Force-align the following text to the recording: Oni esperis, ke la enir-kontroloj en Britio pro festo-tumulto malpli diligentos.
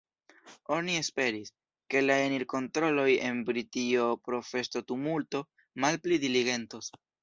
Oni 0.77 0.95
esperis, 1.01 1.51
ke 1.95 2.01
la 2.07 2.17
enir-kontroloj 2.29 3.07
en 3.29 3.45
Britio 3.53 4.11
pro 4.27 4.43
festo-tumulto 4.51 5.47
malpli 5.87 6.25
diligentos. 6.31 6.97